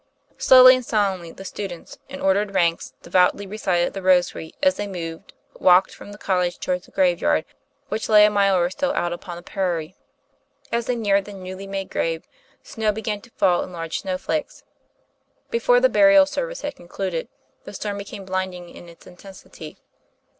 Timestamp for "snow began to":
12.63-13.29